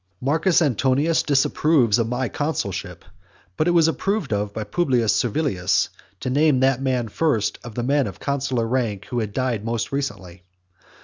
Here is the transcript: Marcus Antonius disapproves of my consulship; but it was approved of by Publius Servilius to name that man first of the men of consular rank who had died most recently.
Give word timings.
Marcus 0.19 0.63
Antonius 0.63 1.21
disapproves 1.21 1.99
of 1.99 2.07
my 2.07 2.27
consulship; 2.27 3.05
but 3.55 3.67
it 3.67 3.71
was 3.71 3.87
approved 3.87 4.33
of 4.33 4.51
by 4.51 4.63
Publius 4.63 5.13
Servilius 5.15 5.89
to 6.21 6.31
name 6.31 6.59
that 6.61 6.81
man 6.81 7.07
first 7.07 7.59
of 7.63 7.75
the 7.75 7.83
men 7.83 8.07
of 8.07 8.19
consular 8.19 8.65
rank 8.67 9.05
who 9.11 9.19
had 9.19 9.31
died 9.31 9.63
most 9.63 9.91
recently. 9.91 10.41